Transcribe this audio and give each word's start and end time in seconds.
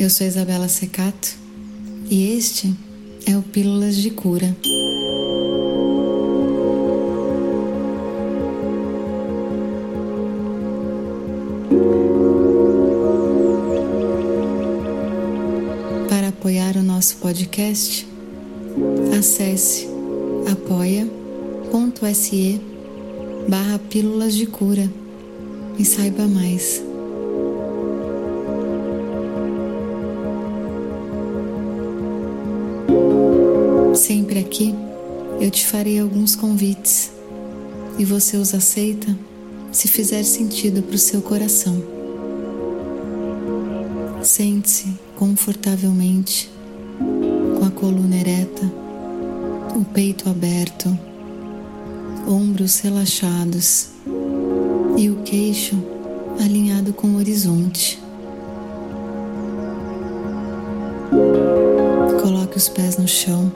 Eu 0.00 0.08
sou 0.08 0.26
Isabela 0.26 0.66
Secato 0.66 1.36
e 2.08 2.34
este 2.34 2.74
é 3.26 3.36
o 3.36 3.42
Pílulas 3.42 3.96
de 3.96 4.08
Cura. 4.08 4.56
Para 16.08 16.28
apoiar 16.28 16.78
o 16.78 16.82
nosso 16.82 17.18
podcast, 17.18 18.08
acesse 19.18 19.86
apoia.se 20.50 22.58
barra 23.46 23.78
Pílulas 23.78 24.34
de 24.34 24.46
Cura 24.46 24.90
e 25.78 25.84
saiba 25.84 26.26
mais. 26.26 26.89
Sempre 34.10 34.40
aqui 34.40 34.74
eu 35.40 35.48
te 35.52 35.64
farei 35.64 36.00
alguns 36.00 36.34
convites 36.34 37.12
e 37.96 38.04
você 38.04 38.36
os 38.36 38.52
aceita 38.52 39.16
se 39.70 39.86
fizer 39.86 40.24
sentido 40.24 40.82
para 40.82 40.96
o 40.96 40.98
seu 40.98 41.22
coração. 41.22 41.80
Sente-se 44.20 44.88
confortavelmente, 45.14 46.50
com 47.56 47.64
a 47.64 47.70
coluna 47.70 48.16
ereta, 48.16 48.68
o 49.76 49.84
peito 49.84 50.28
aberto, 50.28 50.88
ombros 52.26 52.80
relaxados 52.80 53.90
e 54.98 55.08
o 55.08 55.22
queixo 55.22 55.80
alinhado 56.40 56.92
com 56.92 57.10
o 57.10 57.16
horizonte. 57.16 58.02
Coloque 62.20 62.56
os 62.56 62.68
pés 62.68 62.98
no 62.98 63.06
chão 63.06 63.52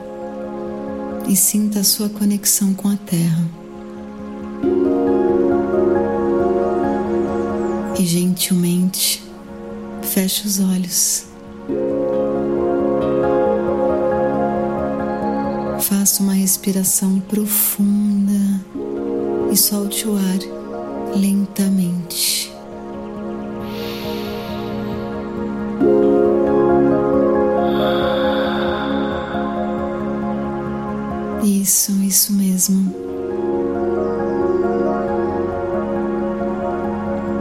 e 1.27 1.35
sinta 1.35 1.79
a 1.79 1.83
sua 1.83 2.09
conexão 2.09 2.73
com 2.73 2.87
a 2.87 2.95
terra. 2.95 3.45
E 7.99 8.05
gentilmente 8.05 9.23
feche 10.01 10.47
os 10.47 10.59
olhos. 10.59 11.25
Faça 15.79 16.21
uma 16.21 16.33
respiração 16.33 17.19
profunda 17.21 18.61
e 19.51 19.57
solte 19.57 20.07
o 20.07 20.15
ar 20.15 21.15
lentamente. 21.15 22.54
Isso, 31.65 31.91
isso 32.03 32.31
mesmo. 32.31 32.93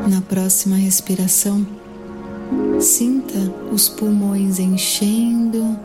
Na 0.08 0.22
próxima 0.22 0.76
respiração, 0.76 1.66
sinta 2.80 3.38
os 3.70 3.90
pulmões 3.90 4.58
enchendo 4.58 5.78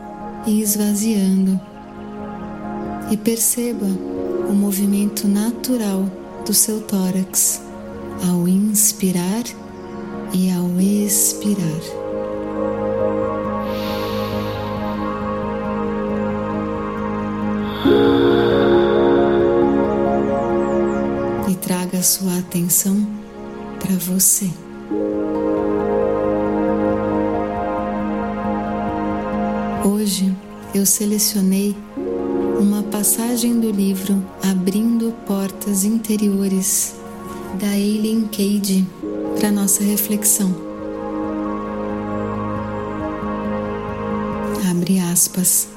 e 0.46 0.62
esvaziando 0.62 1.60
e 3.10 3.16
perceba 3.18 3.84
o 4.48 4.54
movimento 4.54 5.28
natural 5.28 6.10
do 6.46 6.54
seu 6.54 6.80
tórax 6.80 7.60
ao 8.26 8.48
inspirar 8.48 9.44
e 10.32 10.50
ao 10.50 10.80
expirar. 10.80 11.99
A 22.00 22.02
sua 22.02 22.38
atenção 22.38 23.06
para 23.78 23.94
você. 23.96 24.48
Hoje 29.84 30.34
eu 30.74 30.86
selecionei 30.86 31.76
uma 32.58 32.82
passagem 32.84 33.60
do 33.60 33.70
livro 33.70 34.24
Abrindo 34.42 35.12
Portas 35.26 35.84
Interiores 35.84 36.94
da 37.60 37.78
Eileen 37.78 38.22
Cade 38.28 38.86
para 39.38 39.52
nossa 39.52 39.84
reflexão. 39.84 40.56
Abre 44.70 45.00
aspas. 45.00 45.68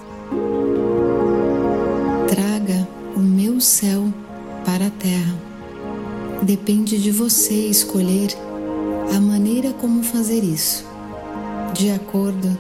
Traga 2.30 2.88
o 3.14 3.20
meu 3.20 3.60
céu 3.60 4.06
para 4.64 4.88
a 4.88 4.90
terra. 4.90 5.53
Depende 6.46 7.02
de 7.02 7.10
você 7.10 7.54
escolher 7.54 8.30
a 9.16 9.20
maneira 9.20 9.72
como 9.72 10.04
fazer 10.04 10.44
isso, 10.44 10.86
de 11.74 11.90
acordo 11.90 12.60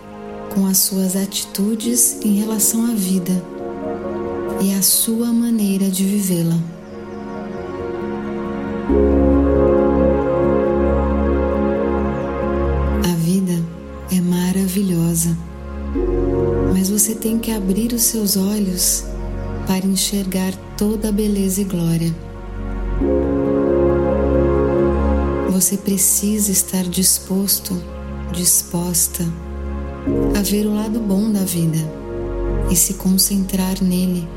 com 0.55 0.65
as 0.65 0.77
suas 0.77 1.17
atitudes 1.17 2.17
em 2.23 2.39
relação 2.39 2.85
à 2.85 2.93
vida 2.93 3.43
e 4.61 4.73
a 4.73 4.81
sua 4.81 5.33
maneira 5.33 5.89
de 5.89 6.05
vivê-la. 6.05 6.57
A 13.03 13.15
vida 13.17 13.61
é 14.11 14.21
maravilhosa, 14.21 15.37
mas 16.73 16.89
você 16.89 17.13
tem 17.13 17.37
que 17.37 17.51
abrir 17.51 17.91
os 17.91 18.03
seus 18.03 18.37
olhos 18.37 19.03
para 19.67 19.85
enxergar 19.85 20.53
toda 20.77 21.09
a 21.09 21.11
beleza 21.11 21.61
e 21.61 21.65
glória. 21.65 22.32
Você 25.53 25.77
precisa 25.77 26.51
estar 26.51 26.83
disposto, 26.85 27.79
disposta 28.31 29.23
a 30.35 30.41
ver 30.41 30.65
o 30.65 30.73
lado 30.73 30.99
bom 30.99 31.31
da 31.31 31.43
vida 31.43 31.77
e 32.71 32.75
se 32.75 32.95
concentrar 32.95 33.75
nele 33.79 34.27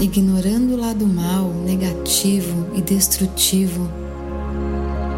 ignorando 0.00 0.72
o 0.72 0.76
lado 0.78 1.06
mal, 1.06 1.52
negativo 1.52 2.68
e 2.74 2.80
destrutivo, 2.80 3.86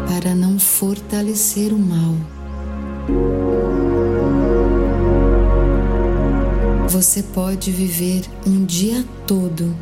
para 0.09 0.35
não 0.35 0.59
fortalecer 0.59 1.71
o 1.71 1.79
mal. 1.79 2.13
Você 6.89 7.23
pode 7.23 7.71
viver 7.71 8.25
um 8.45 8.65
dia 8.65 9.05
todo 9.25 9.73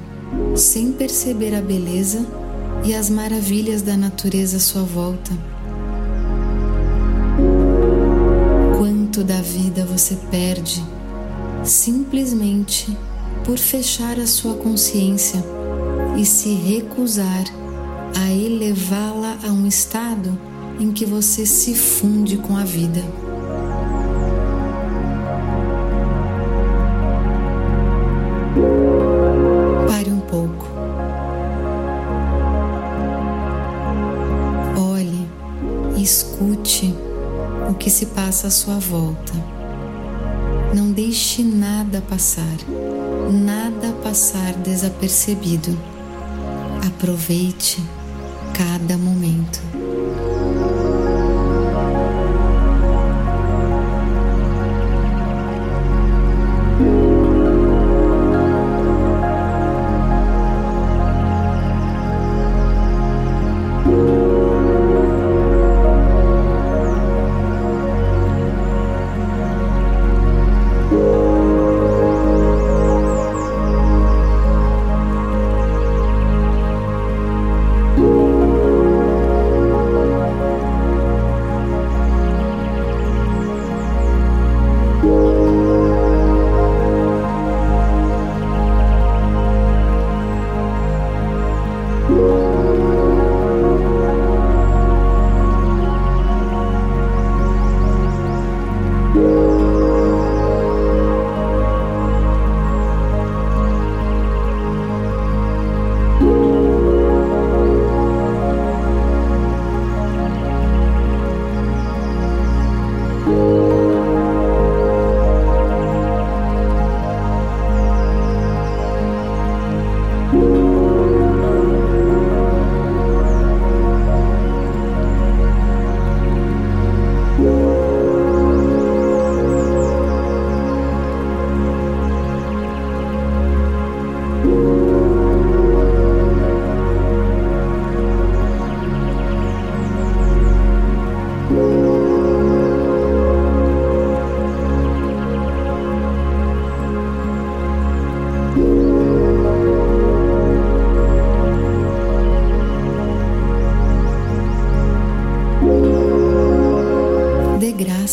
sem 0.56 0.92
perceber 0.92 1.56
a 1.56 1.62
beleza 1.62 2.41
e 2.84 2.94
as 2.94 3.10
maravilhas 3.10 3.82
da 3.82 3.96
natureza 3.96 4.58
à 4.58 4.60
sua 4.60 4.84
volta. 4.84 5.32
Quanto 8.78 9.24
da 9.24 9.42
vida 9.42 9.86
você 9.86 10.18
perde 10.30 10.84
simplesmente 11.64 12.98
por 13.44 13.58
fechar 13.58 14.20
a 14.20 14.28
sua 14.28 14.56
consciência 14.56 15.44
e 16.18 16.26
se 16.26 16.54
recusar 16.54 17.46
a 18.16 18.32
elevá-la 18.32 19.38
a 19.44 19.52
um 19.52 19.68
estado 19.68 20.38
em 20.80 20.92
que 20.92 21.06
você 21.06 21.46
se 21.46 21.76
funde 21.76 22.38
com 22.38 22.58
a 22.58 22.64
vida. 22.64 23.04
Que 37.82 37.90
se 37.90 38.06
passa 38.06 38.48
à 38.48 38.52
sua 38.52 38.78
volta. 38.78 39.34
Não 40.74 40.92
deixe 40.92 41.44
nada 41.44 42.02
passar 42.08 42.58
nada 43.32 43.94
passar 44.04 44.54
desapercebido. 44.54 45.78
Aproveite 46.86 47.82
cada 48.54 48.98
momento. 48.98 49.60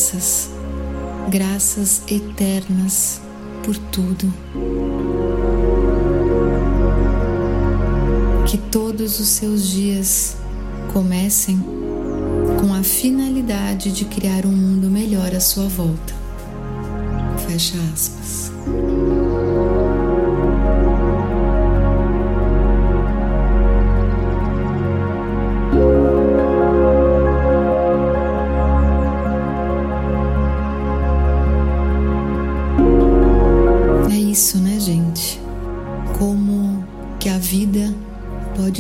Graças, 0.09 0.51
graças 1.29 2.03
eternas 2.09 3.21
por 3.63 3.77
tudo. 3.77 4.33
Que 8.47 8.57
todos 8.57 9.21
os 9.21 9.29
seus 9.29 9.69
dias 9.69 10.37
comecem 10.93 11.59
com 12.59 12.73
a 12.73 12.83
finalidade 12.83 13.93
de 13.93 14.07
criar 14.07 14.47
um 14.47 14.53
mundo 14.53 14.89
melhor 14.89 15.35
à 15.35 15.41
sua 15.41 15.69
volta. 15.69 16.15
Fecha 17.47 17.77
aspas. 17.93 18.51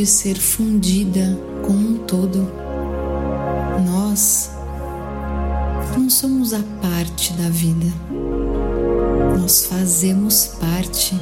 Ser 0.08 0.37
fundida 0.38 1.38
com 1.64 1.72
um 1.72 1.99
todo. 1.99 2.50
Nós 3.87 4.50
não 5.96 6.10
somos 6.10 6.52
a 6.52 6.62
parte 6.82 7.32
da 7.34 7.49
vida, 7.49 7.87
nós 9.38 9.66
fazemos 9.66 10.56
parte 10.60 11.14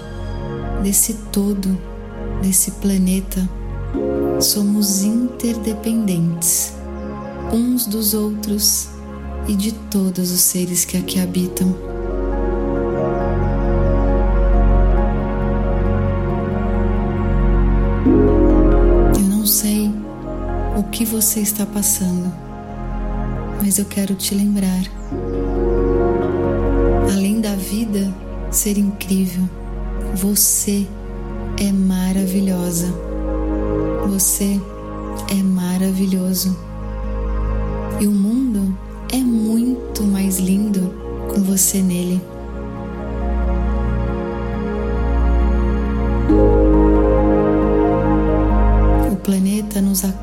desse 0.82 1.14
todo, 1.32 1.76
desse 2.40 2.70
planeta. 2.72 3.46
Somos 4.40 5.02
interdependentes 5.02 6.72
uns 7.52 7.86
dos 7.86 8.14
outros 8.14 8.88
e 9.48 9.54
de 9.54 9.72
todos 9.72 10.30
os 10.30 10.40
seres 10.40 10.84
que 10.84 10.96
aqui 10.96 11.20
habitam. 11.20 11.95
Que 20.96 21.04
você 21.04 21.40
está 21.40 21.66
passando, 21.66 22.32
mas 23.62 23.78
eu 23.78 23.84
quero 23.84 24.14
te 24.14 24.34
lembrar. 24.34 24.82
Além 27.12 27.40
da 27.42 27.54
vida 27.54 28.14
ser 28.50 28.78
incrível, 28.78 29.46
você 30.14 30.86
é 31.60 31.70
maravilhosa. 31.70 32.86
Você 34.08 34.58
é 35.30 35.42
maravilhoso. 35.42 36.56
E 38.00 38.06
o 38.06 38.10
mundo 38.10 38.74
é 39.12 39.18
muito 39.18 40.02
mais 40.02 40.38
lindo 40.38 40.94
com 41.28 41.42
você 41.42 41.82
nele. 41.82 42.22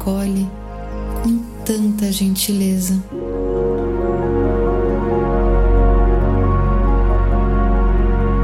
Acolhe 0.04 0.46
com 1.24 1.38
tanta 1.64 2.12
gentileza. 2.12 3.02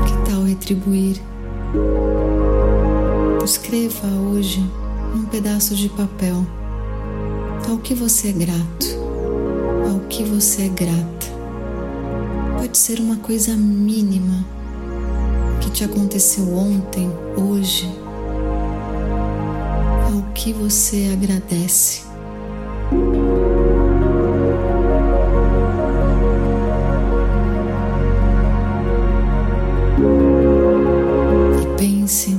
Que 0.07 0.31
tal 0.31 0.43
retribuir? 0.43 1.21
Escreva 3.43 4.07
hoje 4.07 4.63
num 5.13 5.25
pedaço 5.25 5.75
de 5.75 5.89
papel 5.89 6.45
ao 7.69 7.77
que 7.77 7.93
você 7.93 8.29
é 8.29 8.31
grato, 8.31 8.87
ao 9.91 9.99
que 10.07 10.23
você 10.23 10.63
é 10.63 10.69
grata. 10.69 11.27
Pode 12.57 12.77
ser 12.77 13.01
uma 13.01 13.17
coisa 13.17 13.55
mínima 13.57 14.45
que 15.59 15.69
te 15.71 15.83
aconteceu 15.83 16.55
ontem, 16.55 17.11
hoje, 17.35 17.89
que 20.39 20.53
você 20.53 21.09
agradece. 21.11 22.01
E 31.61 31.77
pense, 31.77 32.37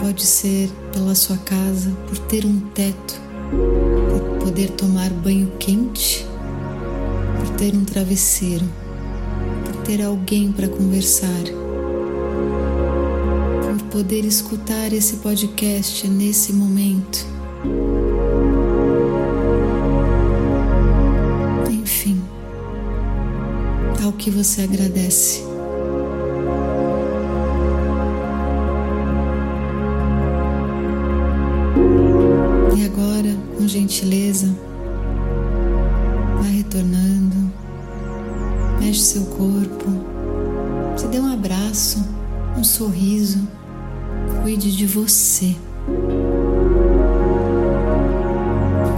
pode 0.00 0.24
ser 0.24 0.70
pela 0.90 1.14
sua 1.14 1.36
casa, 1.36 1.90
por 2.08 2.16
ter 2.20 2.46
um 2.46 2.58
teto, 2.70 3.20
por 4.08 4.46
poder 4.46 4.70
tomar 4.70 5.10
banho 5.10 5.52
quente, 5.58 6.26
por 7.38 7.50
ter 7.56 7.74
um 7.74 7.84
travesseiro, 7.84 8.64
por 9.66 9.82
ter 9.82 10.02
alguém 10.02 10.50
para 10.50 10.66
conversar, 10.66 11.44
poder 13.90 14.24
escutar 14.24 14.92
esse 14.92 15.16
podcast 15.16 16.06
nesse 16.08 16.52
momento. 16.52 17.26
Que 24.18 24.32
você 24.32 24.62
agradece. 24.62 25.42
E 32.76 32.84
agora, 32.84 33.36
com 33.56 33.68
gentileza, 33.68 34.52
vai 36.42 36.50
retornando, 36.50 37.36
mexe 38.80 39.00
seu 39.00 39.24
corpo, 39.26 39.86
se 40.96 41.06
dê 41.06 41.20
um 41.20 41.32
abraço, 41.32 42.04
um 42.58 42.64
sorriso, 42.64 43.48
cuide 44.58 44.76
de 44.76 44.86
você. 44.86 45.54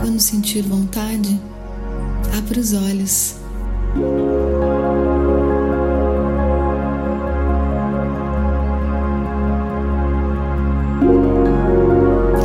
Quando 0.00 0.18
sentir 0.18 0.62
vontade, 0.62 1.38
abra 2.34 2.58
os 2.58 2.72
olhos. 2.72 3.36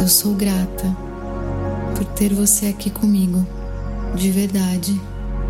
Eu 0.02 0.08
sou 0.10 0.34
grata 0.34 0.94
por 1.96 2.04
ter 2.18 2.34
você 2.34 2.66
aqui 2.68 2.90
comigo, 2.90 3.48
de 4.14 4.30
verdade, 4.30 5.00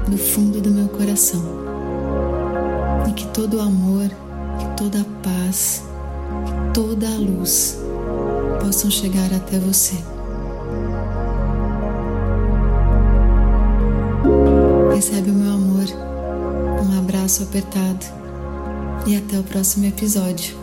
do 0.07 0.17
fundo 0.19 0.61
do 0.61 0.69
meu 0.69 0.87
coração. 0.89 1.43
E 3.09 3.13
que 3.13 3.25
todo 3.29 3.57
o 3.57 3.61
amor, 3.61 4.07
que 4.59 4.77
toda 4.77 5.01
a 5.01 5.05
paz, 5.23 5.83
que 6.45 6.73
toda 6.73 7.07
a 7.07 7.17
luz 7.17 7.77
possam 8.61 8.89
chegar 8.89 9.33
até 9.33 9.57
você. 9.59 9.95
Recebe 14.93 15.29
o 15.29 15.33
meu 15.33 15.53
amor, 15.53 15.85
um 16.83 16.99
abraço 16.99 17.43
apertado 17.43 18.05
e 19.05 19.15
até 19.15 19.37
o 19.37 19.43
próximo 19.43 19.85
episódio. 19.85 20.55